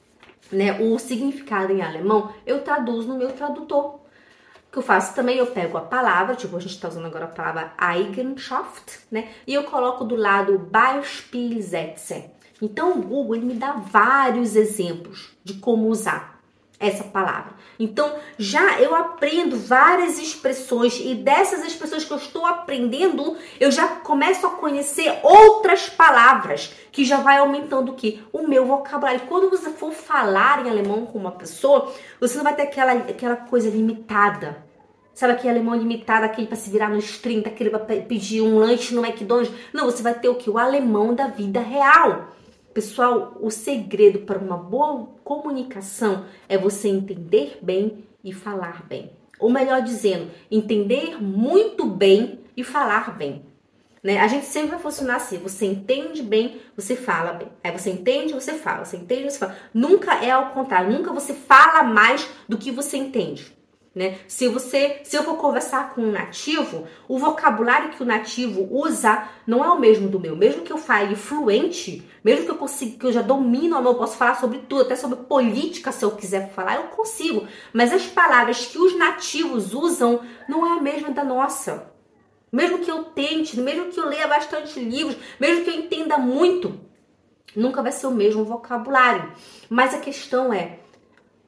né, 0.52 0.78
o 0.78 0.98
significado 0.98 1.72
em 1.72 1.80
alemão, 1.80 2.30
eu 2.44 2.60
traduzo 2.60 3.08
no 3.08 3.16
meu 3.16 3.32
tradutor. 3.32 3.94
O 3.94 4.70
que 4.70 4.76
eu 4.76 4.82
faço 4.82 5.14
também, 5.14 5.38
eu 5.38 5.46
pego 5.46 5.78
a 5.78 5.82
palavra, 5.82 6.36
tipo, 6.36 6.54
a 6.58 6.60
gente 6.60 6.74
está 6.74 6.86
usando 6.86 7.06
agora 7.06 7.24
a 7.24 7.28
palavra 7.28 7.72
Eigenschaft, 7.80 9.00
né? 9.10 9.30
E 9.46 9.54
eu 9.54 9.64
coloco 9.64 10.04
do 10.04 10.14
lado 10.14 10.58
Beispielsätze. 10.58 12.30
Então, 12.60 12.98
o 12.98 13.02
Google 13.02 13.36
ele 13.36 13.46
me 13.46 13.54
dá 13.54 13.72
vários 13.72 14.56
exemplos 14.56 15.34
de 15.42 15.54
como 15.54 15.88
usar 15.88 16.39
essa 16.80 17.04
palavra. 17.04 17.52
Então, 17.78 18.14
já 18.38 18.80
eu 18.80 18.94
aprendo 18.94 19.58
várias 19.58 20.18
expressões 20.18 20.98
e 20.98 21.14
dessas 21.14 21.62
expressões 21.62 22.04
que 22.04 22.10
eu 22.10 22.16
estou 22.16 22.46
aprendendo, 22.46 23.36
eu 23.60 23.70
já 23.70 23.86
começo 23.86 24.46
a 24.46 24.50
conhecer 24.50 25.18
outras 25.22 25.90
palavras, 25.90 26.72
que 26.90 27.04
já 27.04 27.18
vai 27.18 27.36
aumentando 27.36 27.92
o 27.92 27.94
que? 27.94 28.24
O 28.32 28.48
meu 28.48 28.64
vocabulário. 28.64 29.20
Quando 29.28 29.50
você 29.50 29.70
for 29.70 29.92
falar 29.92 30.66
em 30.66 30.70
alemão 30.70 31.04
com 31.04 31.18
uma 31.18 31.32
pessoa, 31.32 31.92
você 32.18 32.36
não 32.36 32.44
vai 32.44 32.56
ter 32.56 32.62
aquela, 32.62 32.92
aquela 32.92 33.36
coisa 33.36 33.68
limitada. 33.68 34.64
Sabe 35.12 35.34
aquele 35.34 35.50
alemão 35.50 35.74
limitado, 35.74 36.24
aquele 36.24 36.46
para 36.46 36.56
se 36.56 36.70
virar 36.70 36.88
nos 36.88 37.18
30, 37.18 37.50
aquele 37.50 37.68
para 37.68 37.80
pedir 37.80 38.40
um 38.40 38.58
lanche 38.58 38.94
no 38.94 39.04
McDonald's? 39.04 39.52
Não, 39.70 39.84
você 39.84 40.02
vai 40.02 40.14
ter 40.14 40.30
o 40.30 40.34
que? 40.34 40.48
O 40.48 40.56
alemão 40.56 41.14
da 41.14 41.26
vida 41.26 41.60
real. 41.60 42.28
Pessoal, 42.72 43.36
o 43.40 43.50
segredo 43.50 44.20
para 44.20 44.38
uma 44.38 44.56
boa 44.56 45.08
comunicação 45.24 46.24
é 46.48 46.56
você 46.56 46.88
entender 46.88 47.58
bem 47.60 48.04
e 48.22 48.32
falar 48.32 48.86
bem. 48.86 49.10
Ou 49.40 49.50
melhor 49.50 49.82
dizendo, 49.82 50.30
entender 50.50 51.20
muito 51.20 51.84
bem 51.86 52.40
e 52.56 52.62
falar 52.62 53.16
bem. 53.16 53.44
Né? 54.02 54.18
A 54.18 54.28
gente 54.28 54.46
sempre 54.46 54.70
vai 54.70 54.78
funcionar 54.78 55.16
assim: 55.16 55.38
você 55.38 55.66
entende 55.66 56.22
bem, 56.22 56.60
você 56.76 56.94
fala 56.94 57.32
bem. 57.32 57.48
Aí 57.62 57.76
você 57.76 57.90
entende, 57.90 58.32
você 58.32 58.54
fala. 58.54 58.84
Você 58.84 58.96
entende, 58.96 59.30
você 59.30 59.38
fala. 59.38 59.56
Nunca 59.74 60.24
é 60.24 60.30
ao 60.30 60.52
contrário. 60.52 60.92
Nunca 60.92 61.12
você 61.12 61.34
fala 61.34 61.82
mais 61.82 62.28
do 62.48 62.56
que 62.56 62.70
você 62.70 62.96
entende. 62.96 63.52
Né? 63.92 64.18
Se 64.28 64.46
você, 64.46 65.00
se 65.02 65.16
eu 65.16 65.24
for 65.24 65.36
conversar 65.36 65.92
com 65.92 66.00
um 66.00 66.12
nativo, 66.12 66.86
o 67.08 67.18
vocabulário 67.18 67.90
que 67.90 68.00
o 68.00 68.06
nativo 68.06 68.68
usa 68.70 69.28
não 69.44 69.64
é 69.64 69.68
o 69.68 69.80
mesmo 69.80 70.08
do 70.08 70.20
meu. 70.20 70.36
Mesmo 70.36 70.62
que 70.62 70.72
eu 70.72 70.78
fale 70.78 71.16
fluente, 71.16 72.08
mesmo 72.22 72.44
que 72.44 72.50
eu 72.52 72.56
consiga, 72.56 72.96
que 72.96 73.06
eu 73.06 73.12
já 73.12 73.20
domino, 73.20 73.76
eu 73.76 73.94
posso 73.96 74.16
falar 74.16 74.38
sobre 74.38 74.58
tudo, 74.60 74.82
até 74.82 74.94
sobre 74.94 75.24
política, 75.24 75.90
se 75.90 76.04
eu 76.04 76.12
quiser 76.12 76.52
falar, 76.52 76.76
eu 76.76 76.84
consigo. 76.84 77.48
Mas 77.72 77.92
as 77.92 78.06
palavras 78.06 78.66
que 78.66 78.78
os 78.78 78.96
nativos 78.96 79.74
usam 79.74 80.20
não 80.48 80.64
é 80.64 80.78
a 80.78 80.82
mesma 80.82 81.10
da 81.10 81.24
nossa. 81.24 81.90
Mesmo 82.52 82.78
que 82.78 82.90
eu 82.90 83.04
tente, 83.04 83.60
mesmo 83.60 83.90
que 83.90 83.98
eu 83.98 84.06
leia 84.06 84.28
bastante 84.28 84.78
livros, 84.78 85.16
mesmo 85.38 85.64
que 85.64 85.70
eu 85.70 85.74
entenda 85.74 86.16
muito, 86.16 86.80
nunca 87.56 87.82
vai 87.82 87.90
ser 87.90 88.06
o 88.06 88.12
mesmo 88.12 88.44
vocabulário. 88.44 89.32
Mas 89.68 89.94
a 89.94 89.98
questão 89.98 90.52
é 90.52 90.78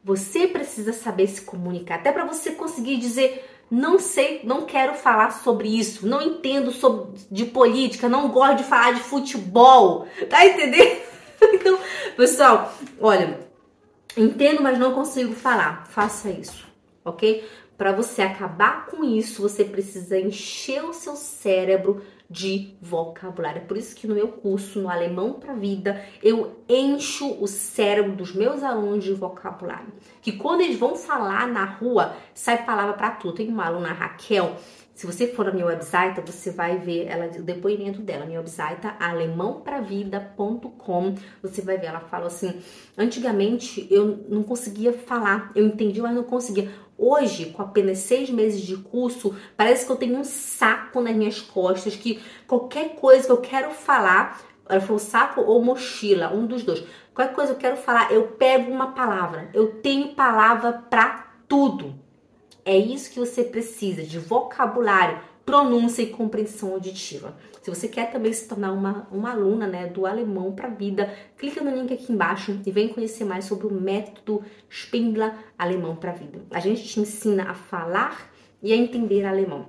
você 0.04 0.47
precisa 0.47 0.92
saber 0.92 1.28
se 1.28 1.42
comunicar, 1.42 1.97
até 1.97 2.11
para 2.11 2.25
você 2.25 2.52
conseguir 2.52 2.97
dizer 2.97 3.49
não 3.71 3.99
sei, 3.99 4.42
não 4.44 4.66
quero 4.66 4.92
falar 4.92 5.30
sobre 5.30 5.66
isso, 5.66 6.06
não 6.06 6.21
entendo 6.21 6.71
sobre, 6.71 7.18
de 7.30 7.47
política, 7.47 8.06
não 8.06 8.28
gosto 8.28 8.59
de 8.59 8.64
falar 8.64 8.92
de 8.92 9.00
futebol, 9.00 10.06
tá 10.28 10.44
entendendo? 10.47 11.00
Então, 11.54 11.76
pessoal, 12.16 12.73
olha, 13.00 13.40
entendo, 14.16 14.62
mas 14.62 14.78
não 14.78 14.92
consigo 14.94 15.35
falar. 15.35 15.88
Faça 15.88 16.30
isso, 16.30 16.64
ok? 17.04 17.44
Para 17.83 17.91
você 17.91 18.23
acabar 18.23 18.87
com 18.87 19.03
isso, 19.03 19.43
você 19.43 19.65
precisa 19.65 20.17
encher 20.17 20.85
o 20.85 20.93
seu 20.93 21.17
cérebro 21.17 22.01
de 22.31 22.77
vocabulário. 22.81 23.61
É 23.61 23.65
por 23.65 23.77
isso 23.77 23.97
que 23.97 24.07
no 24.07 24.15
meu 24.15 24.29
curso, 24.29 24.81
no 24.81 24.89
Alemão 24.89 25.33
para 25.33 25.53
Vida, 25.53 26.01
eu 26.23 26.62
encho 26.69 27.43
o 27.43 27.49
cérebro 27.49 28.12
dos 28.12 28.37
meus 28.37 28.62
alunos 28.62 29.03
de 29.03 29.12
vocabulário. 29.12 29.93
Que 30.21 30.31
quando 30.31 30.61
eles 30.61 30.79
vão 30.79 30.95
falar 30.95 31.49
na 31.49 31.65
rua, 31.65 32.15
sai 32.33 32.65
palavra 32.65 32.93
para 32.93 33.11
tudo. 33.11 33.35
Tem 33.35 33.49
uma 33.49 33.67
aluna, 33.67 33.93
Raquel, 33.93 34.57
se 34.95 35.07
você 35.07 35.27
for 35.27 35.47
na 35.47 35.53
minha 35.53 35.65
website, 35.67 36.21
você 36.21 36.51
vai 36.51 36.77
ver 36.79 37.07
ela, 37.07 37.27
o 37.27 37.43
depoimento 37.43 38.01
dela. 38.01 38.25
Minha 38.27 38.41
website 38.41 38.87
alemãopravida.com. 39.01 41.15
Você 41.43 41.62
vai 41.62 41.79
ver, 41.79 41.87
ela 41.87 42.01
fala 42.01 42.27
assim: 42.27 42.61
antigamente 42.97 43.89
eu 43.91 44.25
não 44.29 44.45
conseguia 44.45 44.93
falar, 44.93 45.51
eu 45.57 45.67
entendi, 45.67 46.01
mas 46.01 46.15
não 46.15 46.23
conseguia. 46.23 46.71
Hoje, 47.04 47.47
com 47.47 47.62
apenas 47.62 47.99
seis 47.99 48.30
meses 48.30 48.61
de 48.61 48.76
curso, 48.76 49.35
parece 49.56 49.85
que 49.85 49.90
eu 49.90 49.97
tenho 49.97 50.21
um 50.21 50.23
saco 50.23 51.00
nas 51.00 51.16
minhas 51.16 51.40
costas 51.40 51.97
que 51.97 52.23
qualquer 52.47 52.94
coisa 52.94 53.26
que 53.26 53.32
eu 53.32 53.38
quero 53.38 53.73
falar, 53.73 54.40
ela 54.68 54.80
falou 54.80 55.00
saco 55.00 55.40
ou 55.40 55.61
mochila, 55.61 56.32
um 56.32 56.47
dos 56.47 56.62
dois. 56.62 56.85
Qualquer 57.12 57.35
coisa 57.35 57.54
que 57.54 57.56
eu 57.56 57.71
quero 57.71 57.76
falar, 57.76 58.12
eu 58.12 58.28
pego 58.28 58.71
uma 58.71 58.92
palavra. 58.92 59.50
Eu 59.52 59.80
tenho 59.80 60.14
palavra 60.14 60.75
para 60.88 61.26
tudo. 61.49 61.92
É 62.64 62.76
isso 62.76 63.11
que 63.11 63.18
você 63.18 63.42
precisa 63.42 64.04
de 64.04 64.21
vocabulário, 64.21 65.18
pronúncia 65.44 66.02
e 66.02 66.06
compreensão 66.06 66.72
auditiva. 66.72 67.37
Se 67.62 67.70
você 67.70 67.87
quer 67.87 68.11
também 68.11 68.32
se 68.32 68.49
tornar 68.49 68.72
uma, 68.72 69.06
uma 69.11 69.30
aluna 69.30 69.66
né, 69.66 69.87
do 69.87 70.04
alemão 70.04 70.52
para 70.52 70.68
vida, 70.68 71.12
clica 71.37 71.62
no 71.62 71.75
link 71.75 71.92
aqui 71.92 72.12
embaixo 72.12 72.61
e 72.66 72.70
vem 72.70 72.88
conhecer 72.88 73.25
mais 73.25 73.44
sobre 73.44 73.66
o 73.66 73.72
método 73.72 74.42
Spindler 74.68 75.32
Alemão 75.56 75.94
para 75.94 76.12
Vida. 76.12 76.40
A 76.50 76.58
gente 76.58 76.82
te 76.82 77.00
ensina 77.00 77.50
a 77.50 77.54
falar 77.54 78.32
e 78.62 78.72
a 78.72 78.76
entender 78.76 79.25
alemão. 79.25 79.68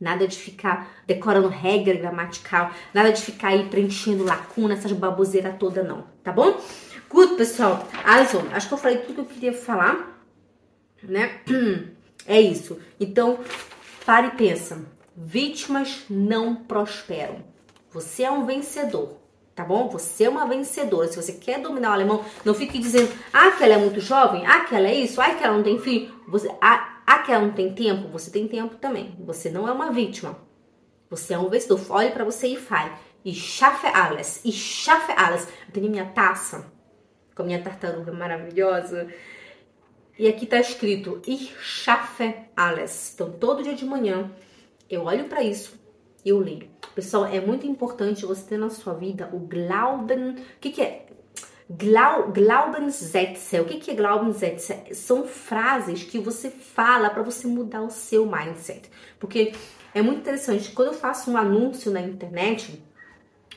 Nada 0.00 0.26
de 0.28 0.36
ficar 0.36 1.02
decorando 1.06 1.48
regra 1.48 1.94
gramatical, 1.94 2.70
nada 2.92 3.12
de 3.12 3.22
ficar 3.22 3.48
aí 3.48 3.68
preenchendo 3.68 4.24
lacuna, 4.24 4.74
essas 4.74 4.92
baboseiras 4.92 5.56
toda 5.58 5.82
não, 5.82 6.04
tá 6.22 6.32
bom? 6.32 6.60
Good, 7.08 7.36
pessoal. 7.36 7.88
Also, 8.04 8.42
acho 8.52 8.68
que 8.68 8.74
eu 8.74 8.78
falei 8.78 8.98
tudo 8.98 9.14
que 9.14 9.20
eu 9.20 9.24
queria 9.24 9.52
falar, 9.52 10.22
né? 11.02 11.40
É 12.28 12.40
isso. 12.40 12.80
Então, 12.98 13.38
pare 14.06 14.28
e 14.28 14.30
pensa. 14.30 14.86
Vítimas 15.16 16.04
não 16.08 16.54
prosperam. 16.54 17.44
Você 17.90 18.22
é 18.22 18.30
um 18.30 18.46
vencedor, 18.46 19.16
tá 19.54 19.64
bom? 19.64 19.88
Você 19.88 20.24
é 20.24 20.28
uma 20.28 20.46
vencedora. 20.46 21.08
Se 21.08 21.20
você 21.20 21.32
quer 21.32 21.60
dominar 21.60 21.90
o 21.90 21.94
alemão, 21.94 22.24
não 22.44 22.54
fique 22.54 22.78
dizendo, 22.78 23.12
ah, 23.32 23.50
que 23.50 23.64
ela 23.64 23.74
é 23.74 23.78
muito 23.78 24.00
jovem, 24.00 24.46
ah, 24.46 24.60
que 24.60 24.74
ela 24.76 24.86
é 24.86 24.94
isso, 24.94 25.20
ah, 25.20 25.34
que 25.34 25.42
ela 25.42 25.56
não 25.56 25.64
tem 25.64 25.80
filho. 25.80 26.14
Você, 26.28 26.48
ah, 26.60 27.00
ah, 27.04 27.18
que 27.18 27.32
ela 27.32 27.44
não 27.44 27.52
tem 27.52 27.74
tempo. 27.74 28.08
Você 28.08 28.30
tem 28.30 28.46
tempo 28.46 28.76
também. 28.76 29.16
Você 29.20 29.50
não 29.50 29.66
é 29.66 29.72
uma 29.72 29.90
vítima. 29.90 30.38
Você 31.10 31.34
é 31.34 31.38
um 31.38 31.48
vencedor. 31.48 31.80
Olhe 31.90 32.10
para 32.10 32.24
você 32.24 32.46
e 32.46 32.56
fale. 32.56 32.92
E 33.24 33.34
schaffe 33.34 33.86
alles. 33.86 34.40
E 34.44 34.52
schaffe 34.52 35.12
alles. 35.12 35.48
Eu 35.66 35.72
tenho 35.72 35.90
minha 35.90 36.06
taça 36.06 36.70
com 37.34 37.42
a 37.42 37.46
minha 37.46 37.62
tartaruga 37.62 38.12
maravilhosa. 38.12 39.08
E 40.18 40.26
aqui 40.28 40.46
tá 40.46 40.58
escrito 40.58 41.20
Ich 41.26 41.54
schaffe 41.60 42.34
alles. 42.56 43.12
Então, 43.14 43.30
todo 43.30 43.62
dia 43.62 43.74
de 43.74 43.84
manhã 43.84 44.30
eu 44.88 45.04
olho 45.04 45.24
para 45.24 45.42
isso 45.42 45.78
e 46.24 46.30
eu 46.30 46.38
leio. 46.38 46.68
Pessoal, 46.94 47.26
é 47.26 47.40
muito 47.40 47.66
importante 47.66 48.24
você 48.24 48.42
ter 48.48 48.58
na 48.58 48.70
sua 48.70 48.94
vida 48.94 49.28
o 49.32 49.38
Glauben. 49.40 50.30
O 50.30 50.60
que, 50.60 50.70
que 50.70 50.80
é? 50.80 51.06
Glau, 51.68 52.32
Glaubenssätze. 52.32 53.60
O 53.60 53.66
que, 53.66 53.78
que 53.78 53.90
é 53.90 53.94
Glaubenssätze? 53.94 54.94
São 54.94 55.26
frases 55.26 56.04
que 56.04 56.18
você 56.18 56.48
fala 56.48 57.10
para 57.10 57.22
você 57.22 57.46
mudar 57.46 57.82
o 57.82 57.90
seu 57.90 58.24
mindset. 58.24 58.90
Porque 59.18 59.52
é 59.94 60.00
muito 60.00 60.20
interessante. 60.20 60.70
Quando 60.70 60.88
eu 60.88 60.94
faço 60.94 61.30
um 61.30 61.36
anúncio 61.36 61.90
na 61.90 62.00
internet, 62.00 62.82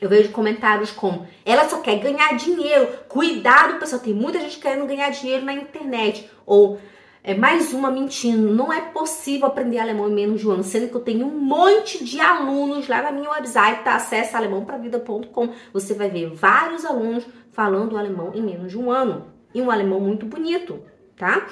eu 0.00 0.08
vejo 0.08 0.32
comentários 0.32 0.90
como: 0.90 1.26
ela 1.44 1.68
só 1.68 1.80
quer 1.80 1.98
ganhar 2.00 2.36
dinheiro. 2.36 2.88
Cuidado, 3.08 3.78
pessoal, 3.78 4.00
tem 4.00 4.14
muita 4.14 4.40
gente 4.40 4.58
querendo 4.58 4.86
ganhar 4.86 5.10
dinheiro 5.10 5.44
na 5.44 5.52
internet. 5.52 6.28
Ou 6.50 6.80
é 7.22 7.32
mais 7.32 7.72
uma 7.72 7.92
mentindo. 7.92 8.52
Não 8.52 8.72
é 8.72 8.80
possível 8.80 9.46
aprender 9.46 9.78
alemão 9.78 10.08
em 10.08 10.14
menos 10.14 10.40
de 10.40 10.48
um 10.48 10.50
ano, 10.50 10.64
sendo 10.64 10.88
que 10.88 10.96
eu 10.96 11.00
tenho 11.00 11.26
um 11.26 11.38
monte 11.38 12.02
de 12.02 12.20
alunos 12.20 12.88
lá 12.88 13.02
na 13.02 13.12
minha 13.12 13.30
website, 13.30 13.84
tá? 13.84 14.04
Alemãopravida.com. 14.34 15.48
Você 15.72 15.94
vai 15.94 16.10
ver 16.10 16.30
vários 16.30 16.84
alunos 16.84 17.24
falando 17.52 17.96
alemão 17.96 18.32
em 18.34 18.42
menos 18.42 18.72
de 18.72 18.76
um 18.76 18.90
ano. 18.90 19.26
E 19.54 19.62
um 19.62 19.70
alemão 19.70 20.00
muito 20.00 20.26
bonito, 20.26 20.82
tá? 21.16 21.46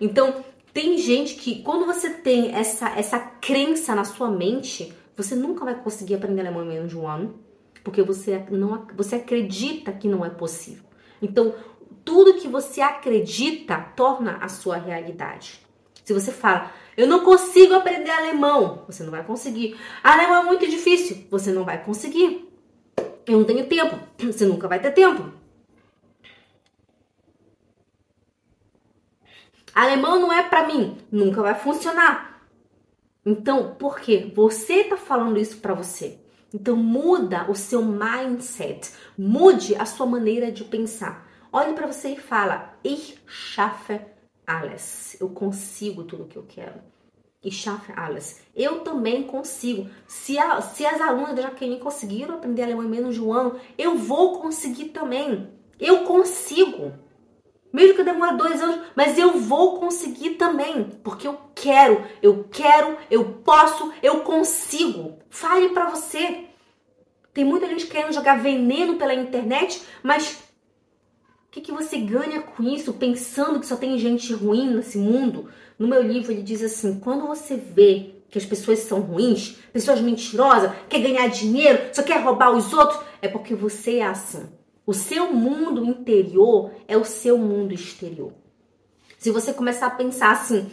Então, 0.00 0.44
tem 0.72 0.98
gente 0.98 1.34
que, 1.34 1.62
quando 1.62 1.86
você 1.86 2.10
tem 2.10 2.52
essa, 2.52 2.90
essa 2.90 3.18
crença 3.18 3.94
na 3.94 4.04
sua 4.04 4.30
mente, 4.30 4.92
você 5.16 5.36
nunca 5.36 5.64
vai 5.64 5.74
conseguir 5.74 6.14
aprender 6.14 6.40
alemão 6.40 6.64
em 6.64 6.68
menos 6.68 6.90
de 6.90 6.98
um 6.98 7.06
ano 7.06 7.38
porque 7.82 8.02
você 8.02 8.44
não 8.50 8.86
você 8.94 9.16
acredita 9.16 9.92
que 9.92 10.08
não 10.08 10.24
é 10.24 10.30
possível. 10.30 10.84
Então, 11.20 11.54
tudo 12.10 12.34
que 12.34 12.48
você 12.48 12.80
acredita 12.80 13.78
torna 13.94 14.38
a 14.38 14.48
sua 14.48 14.76
realidade. 14.76 15.60
Se 16.04 16.12
você 16.12 16.32
fala, 16.32 16.72
eu 16.96 17.06
não 17.06 17.24
consigo 17.24 17.72
aprender 17.72 18.10
alemão, 18.10 18.82
você 18.88 19.04
não 19.04 19.12
vai 19.12 19.22
conseguir. 19.22 19.78
Alemão 20.02 20.42
é 20.42 20.44
muito 20.44 20.68
difícil, 20.68 21.24
você 21.30 21.52
não 21.52 21.64
vai 21.64 21.84
conseguir. 21.84 22.52
Eu 23.24 23.38
não 23.38 23.44
tenho 23.44 23.64
tempo, 23.68 23.96
você 24.26 24.44
nunca 24.44 24.66
vai 24.66 24.80
ter 24.80 24.90
tempo. 24.90 25.32
Alemão 29.72 30.18
não 30.18 30.32
é 30.32 30.42
para 30.42 30.66
mim, 30.66 30.98
nunca 31.12 31.40
vai 31.40 31.54
funcionar. 31.54 32.44
Então, 33.24 33.76
por 33.76 34.00
quê? 34.00 34.32
Você 34.34 34.82
tá 34.82 34.96
falando 34.96 35.38
isso 35.38 35.58
para 35.58 35.74
você. 35.74 36.18
Então 36.52 36.74
muda 36.74 37.48
o 37.48 37.54
seu 37.54 37.84
mindset, 37.84 38.90
mude 39.16 39.76
a 39.76 39.86
sua 39.86 40.06
maneira 40.06 40.50
de 40.50 40.64
pensar. 40.64 41.29
Olhe 41.52 41.72
para 41.72 41.86
você 41.86 42.10
e 42.10 42.20
fala: 42.20 42.74
Ich 42.84 43.18
schaffe 43.26 44.00
alles. 44.46 45.16
Eu 45.20 45.30
consigo 45.30 46.04
tudo 46.04 46.24
o 46.24 46.26
que 46.26 46.36
eu 46.36 46.44
quero. 46.46 46.80
Ich 47.42 47.56
schaffe 47.62 47.92
alles. 47.96 48.42
Eu 48.54 48.80
também 48.80 49.24
consigo. 49.24 49.88
Se, 50.06 50.38
a, 50.38 50.60
se 50.60 50.86
as 50.86 51.00
alunas 51.00 51.34
da 51.34 51.42
Jaqueline 51.42 51.80
conseguiram 51.80 52.36
aprender 52.36 52.62
alemão 52.62 52.84
em 52.84 52.88
menos 52.88 53.14
de 53.14 53.22
um 53.22 53.32
ano, 53.32 53.58
eu 53.76 53.96
vou 53.96 54.40
conseguir 54.40 54.90
também. 54.90 55.48
Eu 55.78 56.04
consigo. 56.04 56.92
Mesmo 57.72 57.96
que 57.96 58.04
demore 58.04 58.36
dois 58.36 58.60
anos, 58.62 58.86
mas 58.94 59.16
eu 59.16 59.38
vou 59.38 59.78
conseguir 59.78 60.30
também, 60.30 60.84
porque 61.04 61.26
eu 61.26 61.38
quero, 61.54 62.04
eu 62.20 62.44
quero, 62.50 62.98
eu 63.08 63.24
posso, 63.44 63.92
eu 64.02 64.20
consigo. 64.20 65.18
Fale 65.30 65.68
para 65.68 65.88
você. 65.88 66.46
Tem 67.32 67.44
muita 67.44 67.68
gente 67.68 67.86
querendo 67.86 68.12
jogar 68.12 68.40
veneno 68.40 68.96
pela 68.96 69.14
internet, 69.14 69.82
mas 70.02 70.49
o 71.50 71.52
que, 71.52 71.60
que 71.60 71.72
você 71.72 71.98
ganha 71.98 72.40
com 72.40 72.62
isso, 72.62 72.92
pensando 72.92 73.58
que 73.58 73.66
só 73.66 73.74
tem 73.74 73.98
gente 73.98 74.32
ruim 74.32 74.72
nesse 74.72 74.96
mundo? 74.96 75.48
No 75.76 75.88
meu 75.88 76.00
livro 76.00 76.30
ele 76.30 76.44
diz 76.44 76.62
assim: 76.62 77.00
quando 77.00 77.26
você 77.26 77.56
vê 77.56 78.14
que 78.30 78.38
as 78.38 78.44
pessoas 78.44 78.78
são 78.78 79.00
ruins, 79.00 79.56
pessoas 79.72 80.00
mentirosas, 80.00 80.70
quer 80.88 81.00
ganhar 81.00 81.26
dinheiro, 81.26 81.92
só 81.92 82.04
quer 82.04 82.22
roubar 82.22 82.52
os 82.52 82.72
outros, 82.72 83.00
é 83.20 83.26
porque 83.26 83.52
você 83.52 83.96
é 83.96 84.06
assim. 84.06 84.48
O 84.86 84.94
seu 84.94 85.32
mundo 85.32 85.84
interior 85.84 86.70
é 86.86 86.96
o 86.96 87.04
seu 87.04 87.36
mundo 87.36 87.74
exterior. 87.74 88.32
Se 89.18 89.32
você 89.32 89.52
começar 89.52 89.88
a 89.88 89.90
pensar 89.90 90.30
assim, 90.30 90.70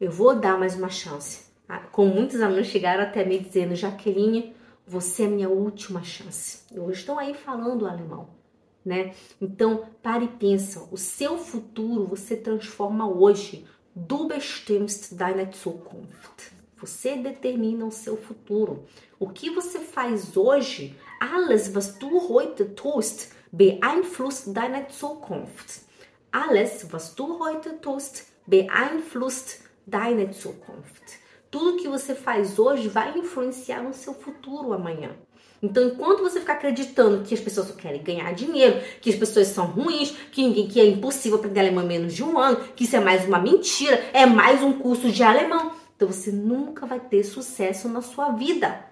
eu 0.00 0.10
vou 0.10 0.34
dar 0.34 0.58
mais 0.58 0.74
uma 0.74 0.88
chance. 0.88 1.48
Ah, 1.68 1.80
como 1.80 2.14
muitos 2.14 2.40
alunos 2.40 2.68
chegaram 2.68 3.02
até 3.02 3.26
me 3.26 3.38
dizendo, 3.38 3.74
Jaqueline, 3.74 4.56
você 4.86 5.24
é 5.24 5.28
minha 5.28 5.50
última 5.50 6.02
chance. 6.02 6.60
Hoje 6.74 7.00
estão 7.00 7.18
aí 7.18 7.34
falando 7.34 7.86
alemão, 7.86 8.37
né? 8.84 9.14
Então, 9.40 9.86
pare 10.02 10.26
e 10.26 10.28
pensa, 10.28 10.88
o 10.90 10.96
seu 10.96 11.38
futuro 11.38 12.06
você 12.06 12.36
transforma 12.36 13.08
hoje. 13.08 13.66
Du 13.94 14.28
bestimmst 14.28 15.14
deine 15.14 15.50
Zukunft. 15.52 16.52
Você 16.80 17.16
determina 17.16 17.84
o 17.84 17.90
seu 17.90 18.16
futuro. 18.16 18.84
O 19.18 19.28
que 19.28 19.50
você 19.50 19.80
faz 19.80 20.36
hoje, 20.36 20.96
alles 21.18 21.74
was 21.74 21.94
du 21.98 22.18
heute 22.32 22.64
tust, 22.66 23.32
beeinflusst 23.52 24.52
deine 24.52 24.86
Zukunft. 24.90 25.82
Alles, 26.30 26.86
was 26.92 27.14
du 27.14 27.42
heute 27.42 27.70
tust, 27.80 28.26
beeinflusst 28.46 29.62
deine 29.86 30.32
Zukunft. 30.32 31.18
Tudo 31.50 31.78
que 31.78 31.88
você 31.88 32.14
faz 32.14 32.58
hoje 32.58 32.88
vai 32.88 33.18
influenciar 33.18 33.82
no 33.82 33.94
seu 33.94 34.14
futuro 34.14 34.72
amanhã. 34.72 35.16
Então, 35.62 35.88
enquanto 35.88 36.22
você 36.22 36.38
ficar 36.38 36.54
acreditando 36.54 37.24
que 37.24 37.34
as 37.34 37.40
pessoas 37.40 37.68
só 37.68 37.74
querem 37.74 38.02
ganhar 38.02 38.32
dinheiro, 38.32 38.80
que 39.00 39.10
as 39.10 39.16
pessoas 39.16 39.48
são 39.48 39.66
ruins, 39.66 40.12
que 40.30 40.42
ninguém 40.42 40.68
que 40.68 40.80
é 40.80 40.86
impossível 40.86 41.38
aprender 41.38 41.60
alemão 41.60 41.84
em 41.84 41.88
menos 41.88 42.14
de 42.14 42.22
um 42.22 42.38
ano, 42.38 42.60
que 42.76 42.84
isso 42.84 42.94
é 42.94 43.00
mais 43.00 43.24
uma 43.26 43.40
mentira, 43.40 44.08
é 44.12 44.24
mais 44.24 44.62
um 44.62 44.72
curso 44.72 45.10
de 45.10 45.22
alemão, 45.22 45.72
Então 45.96 46.06
você 46.06 46.30
nunca 46.30 46.86
vai 46.86 47.00
ter 47.00 47.24
sucesso 47.24 47.88
na 47.88 48.00
sua 48.00 48.30
vida. 48.30 48.84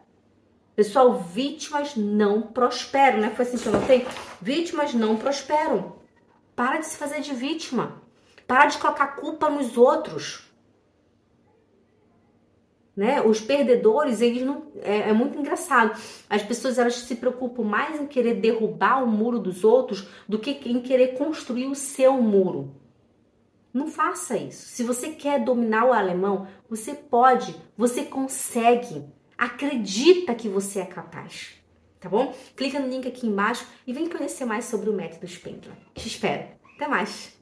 Pessoal, 0.75 1.21
vítimas 1.21 1.95
não 1.95 2.43
prosperam, 2.43 3.21
né? 3.21 3.31
Foi 3.31 3.45
assim 3.45 3.57
que 3.57 3.67
eu 3.67 3.73
notei? 3.73 4.07
Vítimas 4.43 4.93
não 4.93 5.17
prosperam. 5.17 5.95
Para 6.57 6.79
de 6.79 6.87
se 6.87 6.97
fazer 6.97 7.21
de 7.21 7.33
vítima. 7.33 8.03
Para 8.45 8.67
de 8.67 8.79
colocar 8.79 9.07
culpa 9.09 9.49
nos 9.49 9.79
outros. 9.79 10.46
Né? 12.97 13.21
Os 13.21 13.41
perdedores, 13.41 14.23
eles 14.23 14.43
não. 14.43 14.73
É, 14.81 15.11
é, 15.11 15.13
muito 15.13 15.39
engraçado. 15.39 16.01
As 16.31 16.43
pessoas 16.43 16.79
elas 16.79 16.95
se 16.95 17.15
preocupam 17.17 17.63
mais 17.63 18.01
em 18.01 18.07
querer 18.07 18.35
derrubar 18.35 19.05
o 19.05 19.07
muro 19.07 19.39
dos 19.39 19.65
outros 19.65 20.09
do 20.27 20.39
que 20.39 20.53
em 20.67 20.81
querer 20.81 21.09
construir 21.19 21.67
o 21.67 21.75
seu 21.75 22.15
muro. 22.15 22.75
Não 23.73 23.89
faça 23.89 24.39
isso. 24.39 24.69
Se 24.69 24.83
você 24.83 25.11
quer 25.11 25.45
dominar 25.45 25.85
o 25.85 25.93
alemão, 25.93 26.49
você 26.71 26.95
pode, 26.95 27.55
você 27.77 28.03
consegue. 28.07 29.05
Acredita 29.37 30.35
que 30.35 30.49
você 30.49 30.81
é 30.81 30.87
capaz, 30.87 31.63
tá 32.01 32.09
bom? 32.09 32.35
Clica 32.57 32.81
no 32.81 32.89
link 32.89 33.07
aqui 33.07 33.27
embaixo 33.27 33.67
e 33.87 33.93
vem 33.93 34.09
conhecer 34.09 34.47
mais 34.47 34.65
sobre 34.65 34.89
o 34.89 34.95
método 34.95 35.27
Spindler. 35.27 35.77
Te 35.95 36.09
espero. 36.09 36.47
Até 36.75 36.89
mais! 36.89 37.36